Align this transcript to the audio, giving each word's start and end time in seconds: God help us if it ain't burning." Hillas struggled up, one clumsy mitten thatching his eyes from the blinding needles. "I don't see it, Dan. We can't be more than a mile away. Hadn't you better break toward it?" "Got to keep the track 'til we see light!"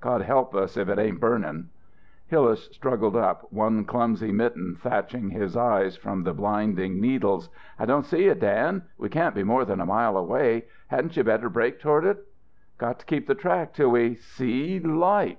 God 0.00 0.22
help 0.22 0.52
us 0.52 0.76
if 0.76 0.88
it 0.88 0.98
ain't 0.98 1.20
burning." 1.20 1.68
Hillas 2.26 2.64
struggled 2.72 3.14
up, 3.14 3.52
one 3.52 3.84
clumsy 3.84 4.32
mitten 4.32 4.74
thatching 4.74 5.30
his 5.30 5.56
eyes 5.56 5.96
from 5.96 6.24
the 6.24 6.34
blinding 6.34 7.00
needles. 7.00 7.48
"I 7.78 7.86
don't 7.86 8.02
see 8.04 8.24
it, 8.26 8.40
Dan. 8.40 8.82
We 8.98 9.08
can't 9.08 9.32
be 9.36 9.44
more 9.44 9.64
than 9.64 9.80
a 9.80 9.86
mile 9.86 10.16
away. 10.16 10.64
Hadn't 10.88 11.16
you 11.16 11.22
better 11.22 11.48
break 11.48 11.78
toward 11.78 12.04
it?" 12.04 12.26
"Got 12.78 12.98
to 12.98 13.06
keep 13.06 13.28
the 13.28 13.36
track 13.36 13.74
'til 13.74 13.88
we 13.90 14.16
see 14.16 14.80
light!" 14.80 15.38